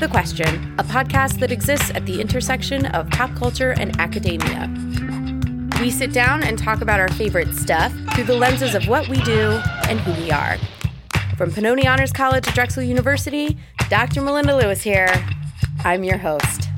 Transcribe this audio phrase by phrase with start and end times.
[0.00, 4.66] the Question, a podcast that exists at the intersection of pop culture and academia.
[5.78, 9.20] We sit down and talk about our favorite stuff through the lenses of what we
[9.24, 9.60] do
[9.90, 10.56] and who we are.
[11.36, 13.58] From Pennoni Honors College at Drexel University,
[13.90, 14.22] Dr.
[14.22, 15.12] Melinda Lewis here.
[15.84, 16.70] I'm your host.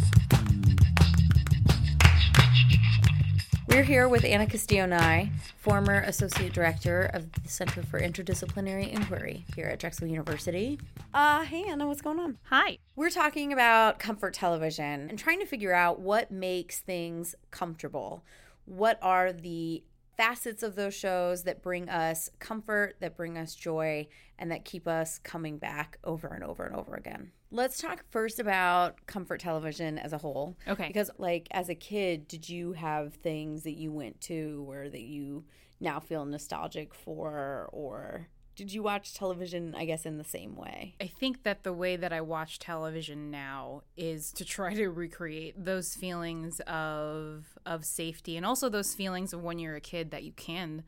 [3.68, 5.30] We're here with Anna Castillo Nye,
[5.62, 10.76] former Associate Director of the Center for Interdisciplinary Inquiry here at Drexel University.
[11.14, 12.36] Uh, hey, Anna, what's going on?
[12.46, 12.78] Hi.
[12.96, 18.24] We're talking about comfort television and trying to figure out what makes things comfortable.
[18.64, 19.84] What are the
[20.16, 24.08] facets of those shows that bring us comfort, that bring us joy,
[24.40, 27.30] and that keep us coming back over and over and over again.
[27.52, 30.56] Let's talk first about comfort television as a whole.
[30.66, 30.86] Okay.
[30.86, 35.02] Because, like, as a kid, did you have things that you went to or that
[35.02, 35.44] you
[35.78, 37.68] now feel nostalgic for?
[37.70, 40.94] Or did you watch television, I guess, in the same way?
[41.00, 45.62] I think that the way that I watch television now is to try to recreate
[45.62, 50.22] those feelings of of safety and also those feelings of when you're a kid that
[50.22, 50.84] you can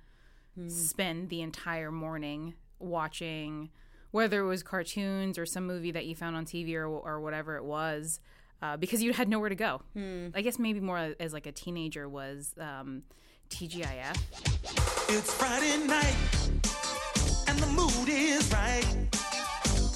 [0.55, 0.69] hmm.
[0.69, 3.71] spend the entire morning watching
[4.15, 7.57] whether it was cartoons or some movie that you found on TV or, or whatever
[7.57, 8.21] it was
[8.63, 9.83] uh, because you had nowhere to go.
[10.33, 13.03] I guess maybe more as like a teenager was um,
[13.51, 14.17] TGIF.
[15.09, 16.15] It's Friday night,
[17.49, 18.87] and the mood is right.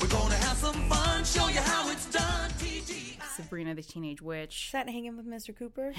[0.00, 2.50] We're gonna have some fun, show you how it's done.
[2.58, 3.22] TG.
[3.36, 5.56] Sabrina the Teenage Witch Is that hanging with Mr.
[5.56, 5.92] Cooper?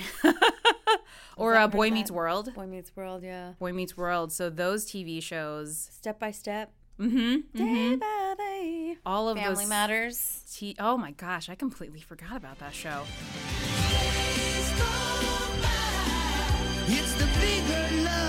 [1.38, 2.54] or uh, Boy Meets World.
[2.54, 3.54] Boy Meets World, yeah.
[3.60, 4.34] Boy Meets World.
[4.34, 6.74] So those TV shows, Step by step.
[7.00, 8.98] Mm-hmm, Day by day.
[9.06, 10.44] all of Family those Matters.
[10.54, 13.04] T- oh my gosh, I completely forgot about that show.
[16.92, 18.29] It's the bigger love of the family.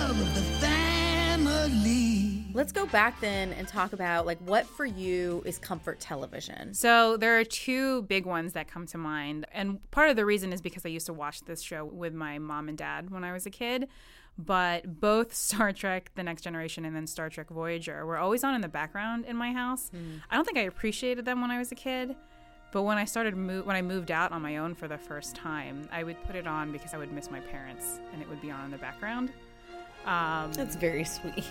[2.52, 6.74] Let's go back then and talk about like what for you is comfort television.
[6.74, 10.52] So there are two big ones that come to mind, and part of the reason
[10.52, 13.32] is because I used to watch this show with my mom and dad when I
[13.32, 13.86] was a kid.
[14.36, 18.54] But both Star Trek: The Next Generation and then Star Trek Voyager were always on
[18.54, 19.88] in the background in my house.
[19.90, 20.16] Hmm.
[20.30, 22.16] I don't think I appreciated them when I was a kid.
[22.72, 25.34] But when I started mo- when I moved out on my own for the first
[25.34, 28.40] time, I would put it on because I would miss my parents, and it would
[28.40, 29.32] be on in the background.
[30.06, 31.44] Um, That's very sweet.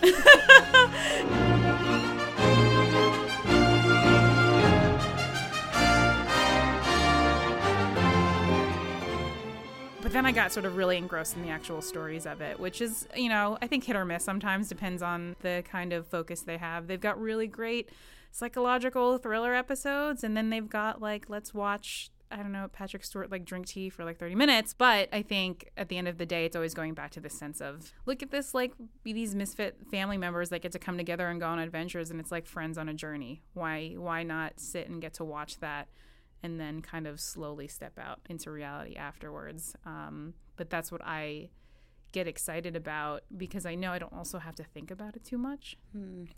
[10.02, 12.80] but then I got sort of really engrossed in the actual stories of it, which
[12.80, 16.42] is, you know, I think hit or miss sometimes, depends on the kind of focus
[16.42, 16.88] they have.
[16.88, 17.90] They've got really great
[18.32, 22.10] psychological thriller episodes, and then they've got like, let's watch.
[22.30, 24.74] I don't know, Patrick Stewart like drink tea for like 30 minutes.
[24.76, 27.34] But I think at the end of the day, it's always going back to this
[27.34, 28.72] sense of look at this, like
[29.04, 32.30] these misfit family members that get to come together and go on adventures, and it's
[32.30, 33.42] like friends on a journey.
[33.54, 35.88] Why, why not sit and get to watch that
[36.42, 39.76] and then kind of slowly step out into reality afterwards.
[39.84, 41.50] Um, but that's what I
[42.12, 45.38] get excited about because I know I don't also have to think about it too
[45.38, 45.76] much.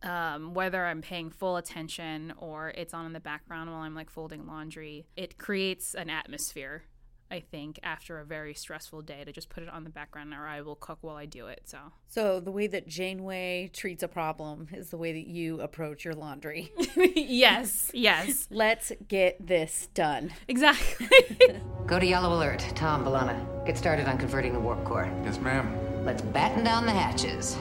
[0.03, 4.11] Um, whether I'm paying full attention or it's on in the background while I'm like
[4.11, 6.85] folding laundry, it creates an atmosphere.
[7.33, 10.47] I think after a very stressful day to just put it on the background or
[10.47, 11.63] I will cook while I do it.
[11.65, 11.79] So
[12.09, 16.13] so the way that Janeway treats a problem is the way that you approach your
[16.15, 16.71] laundry.
[17.17, 20.35] yes, yes, Let's get this done.
[20.47, 21.09] exactly.
[21.87, 22.61] Go to yellow alert.
[22.75, 23.65] Tom, B'Elanna.
[23.67, 25.11] Get started on converting the warp core.
[25.25, 26.05] Yes, ma'am.
[26.05, 27.57] Let's batten down the hatches.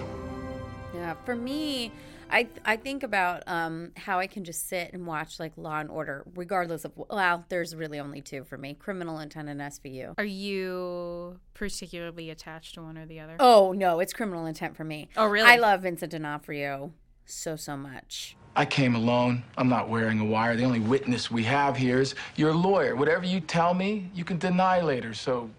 [0.94, 1.94] Yeah, for me,
[2.32, 5.90] I I think about um, how I can just sit and watch like Law and
[5.90, 10.16] Order, regardless of well, there's really only two for me: Criminal Intent and SVU.
[10.18, 13.36] Are you particularly attached to one or the other?
[13.40, 15.10] Oh no, it's Criminal Intent for me.
[15.18, 15.50] Oh, really?
[15.50, 16.94] I love Vincent D'Onofrio
[17.26, 18.36] so so much.
[18.56, 19.44] I came alone.
[19.58, 20.56] I'm not wearing a wire.
[20.56, 22.96] The only witness we have here is your lawyer.
[22.96, 25.14] Whatever you tell me, you can deny later.
[25.14, 25.50] So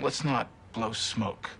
[0.00, 1.50] let's not blow smoke.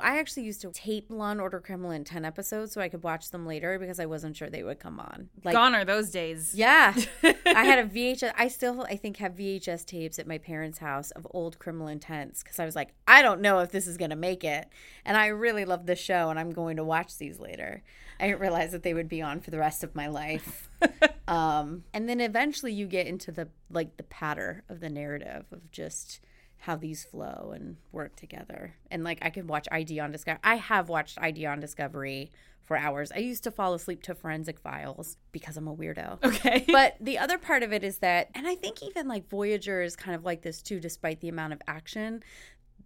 [0.00, 3.30] I actually used to tape Law and Order Criminal Intent episodes so I could watch
[3.30, 5.28] them later because I wasn't sure they would come on.
[5.44, 6.54] Like Gone are those days.
[6.54, 6.94] Yeah.
[7.22, 8.32] I had a VHS.
[8.36, 12.42] I still, I think, have VHS tapes at my parents' house of old Criminal Intents
[12.42, 14.68] because I was like, I don't know if this is going to make it.
[15.04, 17.82] And I really love the show and I'm going to watch these later.
[18.20, 20.68] I didn't realize that they would be on for the rest of my life.
[21.28, 25.70] um, and then eventually you get into the, like, the patter of the narrative of
[25.70, 26.20] just
[26.58, 28.74] how these flow and work together.
[28.90, 30.40] And like I could watch ID on Discovery.
[30.42, 32.32] I have watched ID on Discovery
[32.64, 33.10] for hours.
[33.10, 36.22] I used to fall asleep to Forensic Files because I'm a weirdo.
[36.22, 36.66] Okay.
[36.68, 39.96] But the other part of it is that, and I think even like Voyager is
[39.96, 42.22] kind of like this too, despite the amount of action.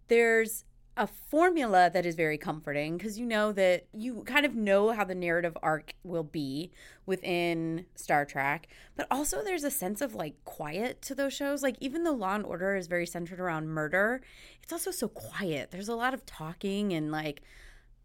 [0.07, 0.63] There's
[0.95, 5.03] a formula that is very comforting because you know that you kind of know how
[5.03, 6.71] the narrative arc will be
[7.05, 11.63] within Star Trek, but also there's a sense of like quiet to those shows.
[11.63, 14.21] Like even though Law and Order is very centered around murder,
[14.61, 15.71] it's also so quiet.
[15.71, 17.41] There's a lot of talking and like,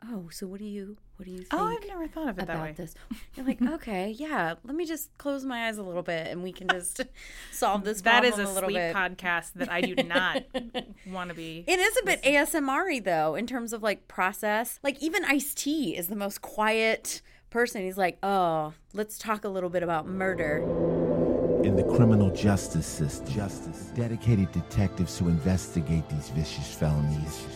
[0.07, 1.49] oh, so what do you what do you think?
[1.53, 2.73] Oh, I've never thought of it that about way.
[2.77, 2.95] this.
[3.35, 4.55] You're like, okay, yeah.
[4.65, 7.01] Let me just close my eyes a little bit, and we can just
[7.53, 8.03] solve this.
[8.03, 8.95] That is a, a little sleep bit.
[8.95, 10.45] podcast that I do not
[11.09, 11.65] want to be.
[11.67, 14.79] It is a bit ASMR though, in terms of like process.
[14.83, 17.21] Like even Ice T is the most quiet
[17.51, 17.83] person.
[17.83, 21.18] He's like, oh, let's talk a little bit about murder.
[21.65, 23.35] In the criminal justice system.
[23.35, 23.91] Justice.
[23.95, 27.47] Dedicated detectives who investigate these vicious felonies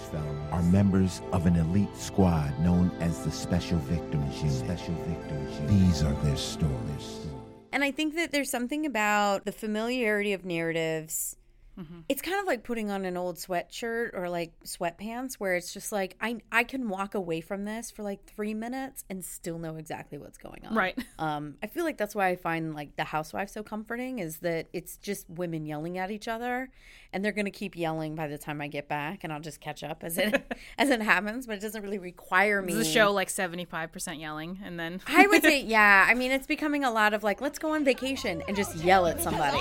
[0.51, 4.53] are members of an elite squad known as the Special Victims Unit.
[4.53, 5.69] Special Victims Unit.
[5.69, 7.27] These are their stories.
[7.73, 11.37] And I think that there's something about the familiarity of narratives.
[11.83, 12.01] Mm-hmm.
[12.09, 15.93] It's kind of like putting on an old sweatshirt or like sweatpants where it's just
[15.93, 19.77] like I I can walk away from this for like 3 minutes and still know
[19.77, 20.75] exactly what's going on.
[20.75, 20.99] Right.
[21.19, 24.69] Um I feel like that's why I find like The Housewife so comforting is that
[24.73, 26.71] it's just women yelling at each other
[27.13, 29.61] and they're going to keep yelling by the time I get back and I'll just
[29.61, 30.43] catch up as it
[30.79, 34.19] as it happens, but it doesn't really require me The show like seventy five percent
[34.19, 36.07] yelling, and then I would say, yeah.
[36.09, 39.07] I mean, it's becoming a lot of like, let's go on vacation and just yell
[39.07, 39.59] at somebody.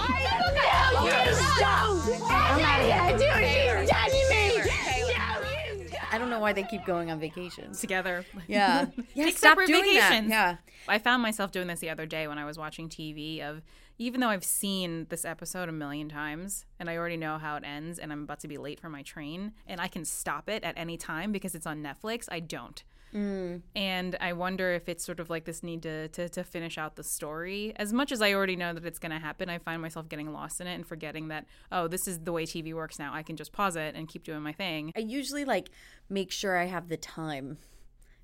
[6.14, 7.80] I don't know why they keep going on vacations.
[7.80, 8.26] together.
[8.48, 9.26] Yeah, yeah.
[9.26, 10.30] Take stop separate doing vacations.
[10.30, 10.30] that.
[10.30, 10.56] Yeah,
[10.88, 13.62] I found myself doing this the other day when I was watching TV of
[13.98, 17.64] even though I've seen this episode a million times and I already know how it
[17.64, 20.64] ends and I'm about to be late for my train and I can stop it
[20.64, 22.84] at any time because it's on Netflix, I don't.
[23.14, 23.62] Mm.
[23.76, 26.96] And I wonder if it's sort of like this need to, to, to finish out
[26.96, 27.74] the story.
[27.76, 30.32] As much as I already know that it's going to happen, I find myself getting
[30.32, 33.14] lost in it and forgetting that, oh, this is the way TV works now.
[33.14, 34.92] I can just pause it and keep doing my thing.
[34.96, 35.70] I usually like
[36.10, 37.58] make sure I have the time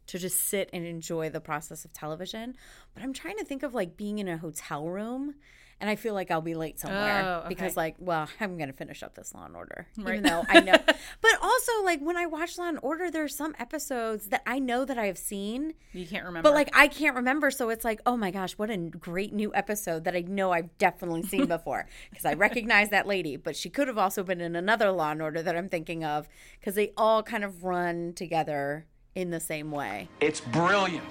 [0.07, 2.55] to just sit and enjoy the process of television.
[2.93, 5.35] But I'm trying to think of like being in a hotel room.
[5.79, 7.49] And I feel like I'll be late somewhere Oh, okay.
[7.49, 10.13] because, like, well, I'm going to finish up this Law and Order, Right.
[10.15, 10.73] even though I know.
[11.21, 14.57] but also, like, when I watch Law and Order, there are some episodes that I
[14.57, 16.49] know that I have seen, You can't remember.
[16.49, 19.53] But like I can't remember, so it's like, oh my gosh, what a great new
[19.53, 23.69] episode that I know I've definitely seen before because I recognize that lady, but she
[23.69, 26.27] could have also been in another Law and Order that I'm thinking of
[26.59, 30.07] because they all kind of run together in the same way.
[30.21, 31.03] It's brilliant.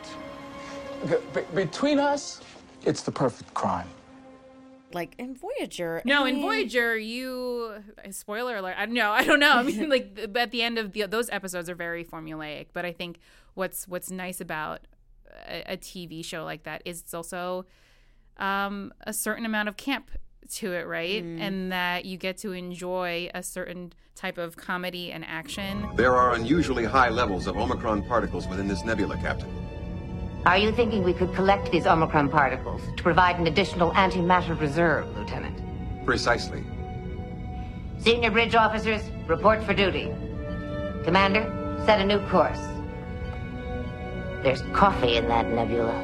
[1.08, 2.40] Be- be- between us,
[2.84, 3.86] it's the perfect crime.
[4.96, 7.82] Like in Voyager, No, I in Voyager, you
[8.12, 8.76] spoiler alert.
[8.78, 9.12] I don't know.
[9.12, 9.52] I don't know.
[9.52, 12.68] I mean, like at the end of the, those episodes are very formulaic.
[12.72, 13.18] But I think
[13.52, 14.80] what's what's nice about
[15.46, 17.66] a, a TV show like that is it's also
[18.38, 20.10] um, a certain amount of camp
[20.52, 21.22] to it, right?
[21.22, 25.86] And that you get to enjoy a certain type of comedy and action.
[25.94, 29.65] There are unusually high levels of Omicron particles within this nebula, Captain.
[30.46, 35.04] Are you thinking we could collect these Omicron particles to provide an additional antimatter reserve,
[35.16, 35.60] Lieutenant?
[36.06, 36.62] Precisely.
[37.98, 40.04] Senior bridge officers, report for duty.
[41.02, 41.42] Commander,
[41.84, 42.60] set a new course.
[44.44, 46.00] There's coffee in that nebula.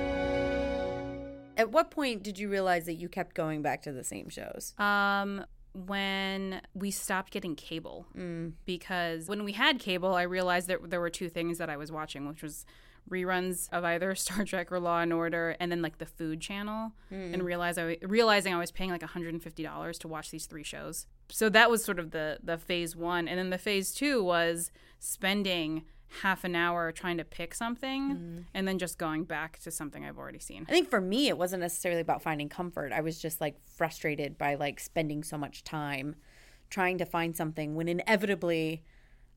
[1.57, 4.75] At what point did you realize that you kept going back to the same shows?
[4.77, 8.55] Um, when we stopped getting cable, Mm.
[8.67, 11.93] because when we had cable, I realized that there were two things that I was
[11.93, 12.67] watching, which was
[13.11, 16.93] reruns of either Star Trek or Law and Order, and then like the Food Channel,
[17.11, 20.31] and realize I realizing I was paying like one hundred and fifty dollars to watch
[20.31, 21.07] these three shows.
[21.29, 24.71] So that was sort of the the phase one, and then the phase two was
[24.99, 25.85] spending
[26.21, 30.19] half an hour trying to pick something and then just going back to something I've
[30.19, 30.67] already seen.
[30.69, 32.93] I think for me, it wasn't necessarily about finding comfort.
[32.93, 36.17] I was just like frustrated by like spending so much time
[36.69, 38.85] trying to find something when inevitably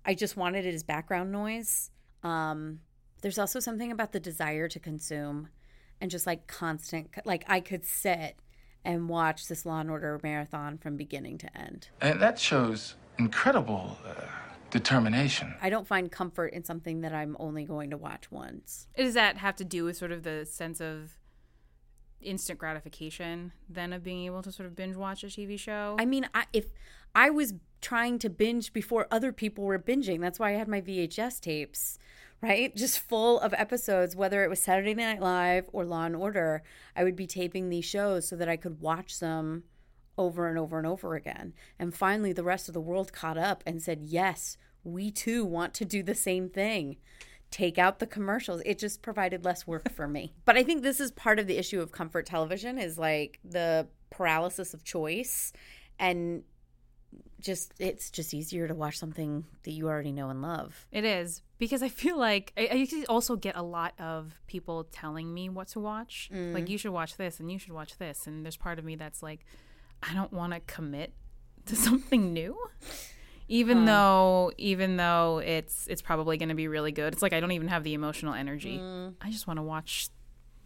[0.06, 1.92] I just wanted it as background noise.
[2.24, 2.82] Um,
[3.26, 5.50] there's also something about the desire to consume
[6.00, 8.36] and just like constant, like I could sit
[8.84, 11.88] and watch this Law and Order marathon from beginning to end.
[12.02, 14.26] And that shows incredible uh,
[14.70, 15.56] determination.
[15.60, 18.86] I don't find comfort in something that I'm only going to watch once.
[18.96, 21.18] Does that have to do with sort of the sense of
[22.22, 25.96] instant gratification then of being able to sort of binge watch a TV show?
[25.98, 26.68] I mean, I, if
[27.16, 30.82] I was trying to binge before other people were binging, that's why I had my
[30.82, 31.98] VHS tapes,
[32.46, 32.76] right?
[32.76, 36.62] Just full of episodes, whether it was Saturday Night Live or Law and Order.
[36.96, 39.64] I would be taping these shows so that I could watch them
[40.16, 41.54] over and over and over again.
[41.80, 45.74] And finally, the rest of the world caught up and said, yes, we too want
[45.74, 46.98] to do the same thing.
[47.50, 48.62] Take out the commercials.
[48.64, 50.34] It just provided less work for me.
[50.46, 53.88] But I think this is part of the issue of comfort television is like the
[54.12, 55.52] paralysis of choice
[55.98, 56.44] and
[57.42, 60.86] just it's just easier to watch something that you already know and love.
[60.92, 65.34] It is because I feel like I, I also get a lot of people telling
[65.34, 66.30] me what to watch.
[66.32, 66.70] Like mm.
[66.70, 69.24] you should watch this and you should watch this, and there's part of me that's
[69.24, 69.46] like,
[70.04, 71.14] I don't want to commit
[71.68, 72.58] to something new.
[73.48, 77.40] Even though, even though it's it's probably going to be really good, it's like I
[77.40, 78.80] don't even have the emotional energy.
[78.80, 79.14] Mm.
[79.22, 80.10] I just want to watch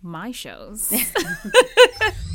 [0.02, 0.94] my shows.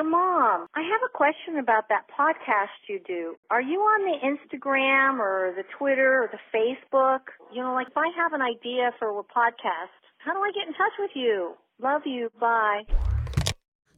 [0.00, 0.66] your mom.
[0.74, 3.36] I have a question about that podcast you do.
[3.50, 7.20] Are you on the Instagram or the Twitter or the Facebook?
[7.52, 10.66] You know, like if I have an idea for a podcast, how do I get
[10.68, 11.54] in touch with you?
[11.82, 12.30] Love you.
[12.40, 12.82] Bye.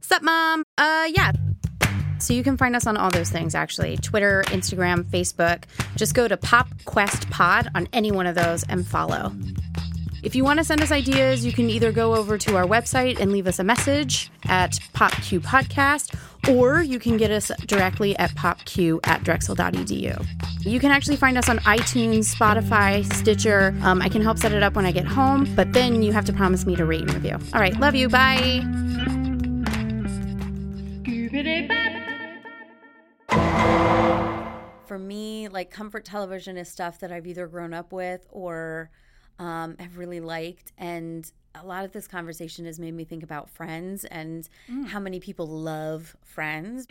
[0.01, 0.63] Sup, mom?
[0.77, 1.31] Uh, yeah.
[2.19, 5.63] So you can find us on all those things actually Twitter, Instagram, Facebook.
[5.95, 9.33] Just go to Pop Quest Pod on any one of those and follow.
[10.23, 13.19] If you want to send us ideas, you can either go over to our website
[13.19, 16.17] and leave us a message at PopQ Podcast,
[16.49, 20.25] or you can get us directly at popq at drexel.edu.
[20.61, 23.75] You can actually find us on iTunes, Spotify, Stitcher.
[23.81, 26.23] Um, I can help set it up when I get home, but then you have
[26.25, 27.37] to promise me to rate and review.
[27.53, 28.07] All right, love you.
[28.07, 28.61] Bye.
[34.85, 38.89] For me, like comfort television is stuff that I've either grown up with or
[39.39, 40.71] um, have really liked.
[40.77, 44.47] And a lot of this conversation has made me think about friends and
[44.87, 46.87] how many people love friends.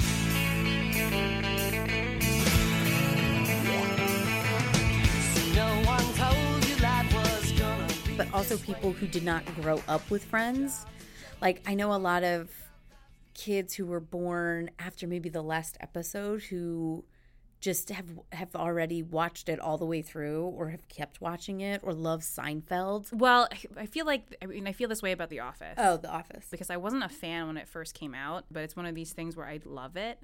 [5.55, 9.83] No one told you life was gonna be but also people who did not grow
[9.89, 10.87] up with friends.
[11.41, 12.51] Like I know a lot of
[13.35, 17.05] kids who were born after maybe the last episode who
[17.63, 21.81] just have have already watched it all the way through or have kept watching it
[21.83, 23.11] or love Seinfeld.
[23.15, 25.77] well, I- feel like I mean I feel this way about The Office.
[25.79, 26.47] Oh, The Office.
[26.51, 29.13] because I wasn't a fan when it first came out, but it's one of these
[29.15, 30.19] things where I love it.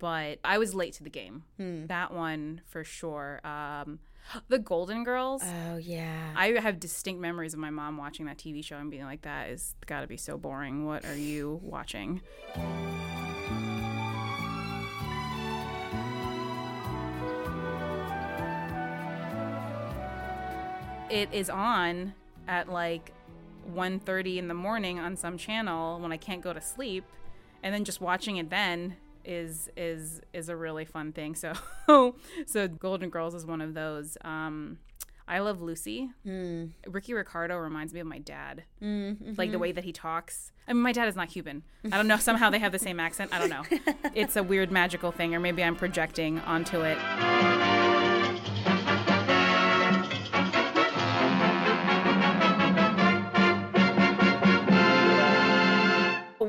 [0.00, 1.44] But I was late to the game.
[1.58, 3.40] That one for sure.
[3.46, 4.00] Um,
[4.48, 5.42] the Golden Girls.
[5.44, 6.32] Oh yeah.
[6.34, 9.50] I have distinct memories of my mom watching that TV show and being like, "That
[9.50, 10.86] is got to be so boring.
[10.86, 12.22] What are you watching?"
[21.14, 22.12] It is on
[22.48, 23.12] at like
[23.72, 27.04] 1.30 in the morning on some channel when I can't go to sleep,
[27.62, 31.36] and then just watching it then is is is a really fun thing.
[31.86, 32.16] So
[32.46, 34.18] so Golden Girls is one of those.
[34.24, 34.78] Um,
[35.28, 36.10] I love Lucy.
[36.86, 38.64] Ricky Ricardo reminds me of my dad.
[39.38, 40.50] Like the way that he talks.
[40.66, 41.62] I mean, my dad is not Cuban.
[41.92, 42.16] I don't know.
[42.28, 43.32] Somehow they have the same accent.
[43.32, 43.62] I don't know.
[44.16, 46.98] It's a weird magical thing, or maybe I'm projecting onto it.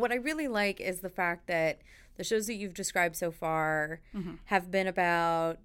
[0.05, 1.79] What I really like is the fact that
[2.15, 4.35] the shows that you've described so far mm-hmm.
[4.45, 5.57] have been about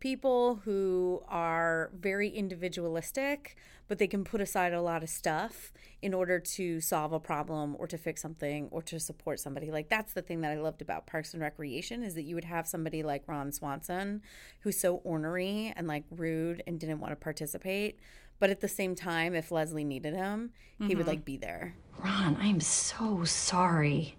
[0.00, 3.56] people who are very individualistic,
[3.88, 5.72] but they can put aside a lot of stuff
[6.02, 9.70] in order to solve a problem or to fix something or to support somebody.
[9.70, 12.44] Like that's the thing that I loved about Parks and Recreation is that you would
[12.44, 14.20] have somebody like Ron Swanson
[14.60, 17.98] who's so ornery and like rude and didn't want to participate.
[18.38, 20.50] But at the same time, if Leslie needed him,
[20.86, 21.74] he would like be there.
[22.04, 24.16] Ron, I am so sorry.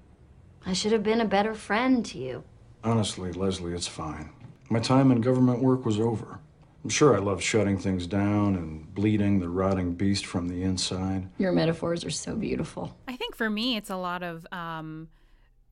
[0.66, 2.44] I should have been a better friend to you.
[2.84, 4.32] Honestly, Leslie, it's fine.
[4.70, 6.40] My time in government work was over.
[6.84, 11.30] I'm sure I love shutting things down and bleeding the rotting beast from the inside.
[11.38, 12.96] Your metaphors are so beautiful.
[13.08, 15.10] I think for me, it's a lot of, um,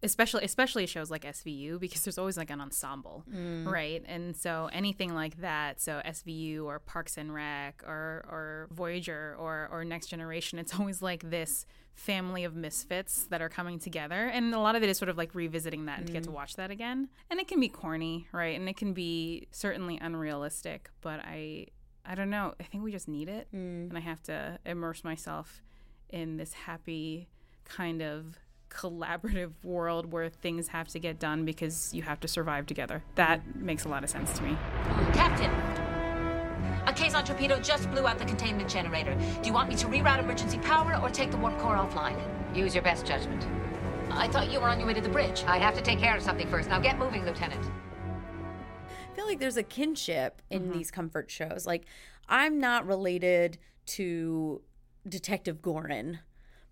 [0.05, 3.65] especially especially shows like SVU because there's always like an ensemble, mm.
[3.65, 4.03] right?
[4.07, 9.67] And so anything like that, so SVU or Parks and Rec or or Voyager or
[9.71, 14.53] or Next Generation, it's always like this family of misfits that are coming together, and
[14.53, 16.33] a lot of it is sort of like revisiting that and to get to mm.
[16.33, 17.09] watch that again.
[17.29, 18.57] And it can be corny, right?
[18.57, 21.67] And it can be certainly unrealistic, but I.
[22.07, 22.53] I don't know.
[22.59, 23.47] I think we just need it.
[23.51, 23.89] Mm.
[23.89, 25.63] And I have to immerse myself
[26.07, 27.29] in this happy
[27.63, 28.37] kind of
[28.75, 33.03] collaborative world where things have to get done because you have to survive together.
[33.15, 34.57] That makes a lot of sense to me.
[35.13, 35.49] Captain,
[36.85, 39.15] a Kazon torpedo just blew out the containment generator.
[39.41, 42.19] Do you want me to reroute emergency power or take the warp core offline?
[42.55, 43.45] Use your best judgment.
[44.11, 45.43] I thought you were on your way to the bridge.
[45.47, 46.69] I have to take care of something first.
[46.69, 47.65] Now get moving, Lieutenant.
[48.85, 50.77] I feel like there's a kinship in mm-hmm.
[50.77, 51.65] these comfort shows.
[51.65, 51.85] Like,
[52.27, 54.61] I'm not related to
[55.07, 56.19] Detective Goren,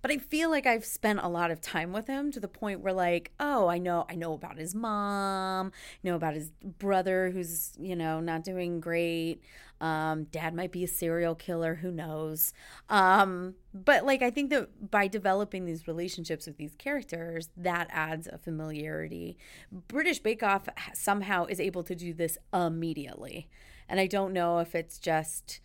[0.03, 2.81] But I feel like I've spent a lot of time with him to the point
[2.81, 5.71] where like, oh, I know I know about his mom,
[6.03, 9.41] know about his brother who's, you know, not doing great.
[9.79, 12.53] Um, dad might be a serial killer, who knows.
[12.89, 18.27] Um, but like I think that by developing these relationships with these characters, that adds
[18.27, 19.37] a familiarity.
[19.71, 23.47] British Bake Off somehow is able to do this immediately.
[23.87, 25.61] And I don't know if it's just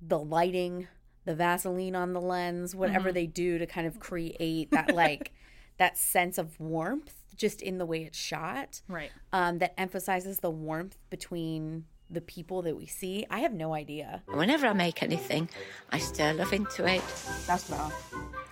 [0.00, 0.88] the lighting,
[1.28, 3.14] the Vaseline on the lens, whatever Mhm.
[3.14, 5.30] they do to kind of create that like
[5.76, 8.80] that sense of warmth just in the way it's shot.
[8.88, 9.10] Right.
[9.30, 13.26] Um, that emphasizes the warmth between the people that we see.
[13.28, 14.22] I have no idea.
[14.26, 15.50] Whenever I make anything,
[15.90, 17.02] I stir love into it.
[17.46, 17.92] That's wrong.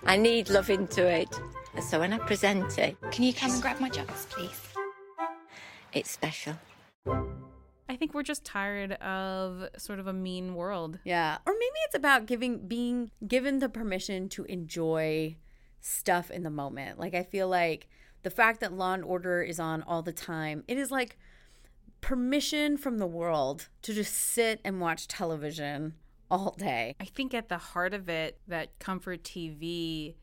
[0.04, 1.34] I need love into it.
[1.74, 4.60] And so when I present it, Can you come and grab my jugs, please?
[5.94, 6.54] it's special.
[7.88, 10.98] I think we're just tired of sort of a mean world.
[11.04, 11.38] Yeah.
[11.46, 15.36] Or maybe it's about giving being given the permission to enjoy
[15.80, 16.98] stuff in the moment.
[16.98, 17.88] Like I feel like
[18.22, 21.16] the fact that Law and Order is on all the time, it is like
[22.00, 25.94] permission from the world to just sit and watch television
[26.30, 26.96] all day.
[27.00, 30.16] I think at the heart of it, that comfort TV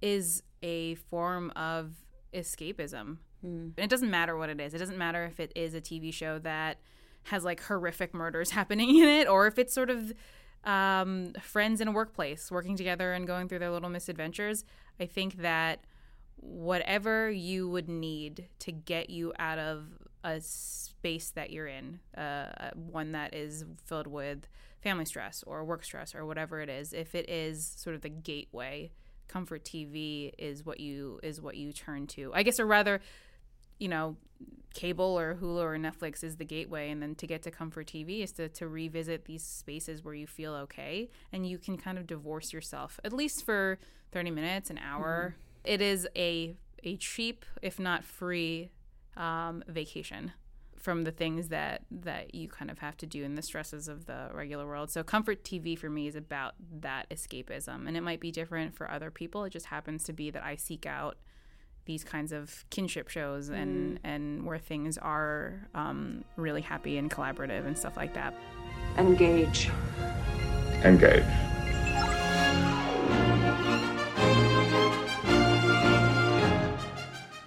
[0.00, 1.92] is a form of
[2.32, 3.18] escapism.
[3.44, 4.74] And it doesn't matter what it is.
[4.74, 6.78] It doesn't matter if it is a TV show that
[7.24, 10.12] has like horrific murders happening in it or if it's sort of
[10.64, 14.64] um, friends in a workplace working together and going through their little misadventures.
[14.98, 15.84] I think that
[16.36, 19.86] whatever you would need to get you out of
[20.22, 24.48] a space that you're in, uh, one that is filled with
[24.80, 28.08] family stress or work stress or whatever it is, if it is sort of the
[28.08, 28.90] gateway,
[29.28, 32.30] comfort TV is what you is what you turn to.
[32.34, 33.00] I guess, or rather,
[33.78, 34.16] you know,
[34.74, 38.22] cable or Hulu or Netflix is the gateway, and then to get to comfort TV
[38.22, 42.06] is to to revisit these spaces where you feel okay and you can kind of
[42.06, 43.78] divorce yourself at least for
[44.12, 45.36] thirty minutes, an hour.
[45.64, 48.70] It is a a cheap, if not free,
[49.16, 50.32] um, vacation
[50.78, 54.04] from the things that that you kind of have to do in the stresses of
[54.04, 54.90] the regular world.
[54.90, 58.90] So comfort TV for me is about that escapism, and it might be different for
[58.90, 59.44] other people.
[59.44, 61.16] It just happens to be that I seek out
[61.86, 67.66] these kinds of kinship shows and and where things are um, really happy and collaborative
[67.66, 68.34] and stuff like that.
[68.96, 69.70] Engage.
[70.84, 71.24] Engage.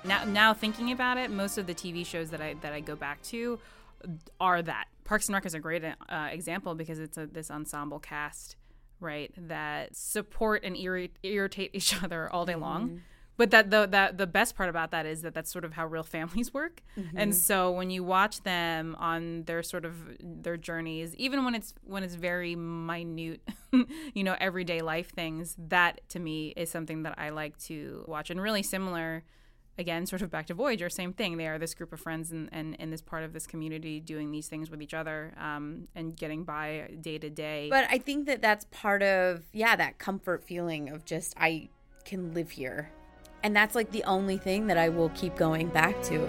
[0.06, 2.96] Now, now thinking about it, most of the TV shows that I that I go
[2.96, 3.60] back to
[4.40, 4.86] are that.
[5.04, 8.56] Parks and Rec is a great uh, example because it's a, this ensemble cast,
[9.00, 13.02] right, that support and irri- irritate each other all day long.
[13.38, 15.86] But that the that the best part about that is that that's sort of how
[15.86, 16.82] real families work.
[17.16, 17.36] And Mhm.
[17.36, 22.04] so when you watch them on their sort of their journeys, even when it's when
[22.04, 23.42] it's very minute,
[24.14, 28.30] you know, everyday life things, that to me is something that I like to watch.
[28.30, 29.24] And really similar
[29.80, 31.38] again, sort of back to Voyager, same thing.
[31.38, 34.32] They are this group of friends and, and, and this part of this community doing
[34.32, 37.68] these things with each other um, and getting by day to day.
[37.70, 41.70] But I think that that's part of, yeah, that comfort feeling of just, I
[42.06, 42.90] can live here.
[43.44, 46.28] And that's like the only thing that I will keep going back to.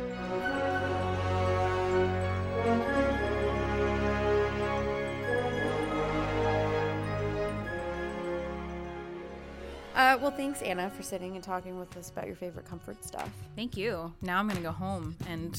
[9.95, 13.29] Uh, well, thanks, Anna, for sitting and talking with us about your favorite comfort stuff.
[13.57, 14.13] Thank you.
[14.23, 15.59] Now I'm going to go home and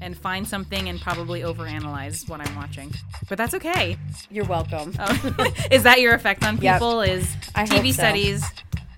[0.00, 2.92] and find something and probably overanalyze what I'm watching.
[3.28, 3.96] But that's okay.
[4.30, 4.94] You're welcome.
[4.98, 5.52] Oh.
[5.70, 6.74] is that your effect on Yep.
[6.76, 7.00] people?
[7.02, 7.92] Is I TV hope so.
[7.92, 8.44] studies?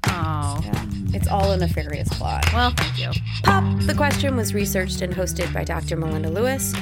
[0.06, 0.61] Oh.
[1.16, 2.44] It's all a nefarious plot.
[2.52, 3.11] Well, thank you.
[3.42, 5.96] Pop the Question was researched and hosted by Dr.
[5.96, 6.74] Melinda Lewis.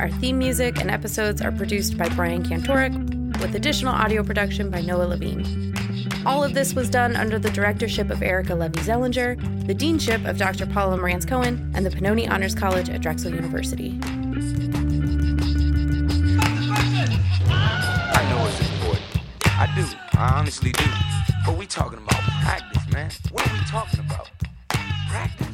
[0.00, 2.94] Our theme music and episodes are produced by Brian Kantorek,
[3.42, 5.74] with additional audio production by Noah Levine.
[6.24, 10.38] All of this was done under the directorship of Erica Levy Zellinger, the deanship of
[10.38, 10.64] Dr.
[10.64, 14.00] Paula Marantz Cohen, and the Pennoni Honors College at Drexel University.
[18.02, 19.04] I know it's important.
[19.44, 19.84] I do.
[20.18, 20.84] I honestly do.
[21.44, 23.10] But we talking about practice, man.
[23.32, 24.30] What are we talking about?
[25.08, 25.53] Practice.